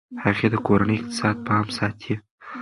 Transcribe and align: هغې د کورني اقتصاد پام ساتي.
هغې 0.23 0.47
د 0.51 0.55
کورني 0.65 0.95
اقتصاد 0.99 1.35
پام 1.47 1.65
ساتي. 1.77 2.13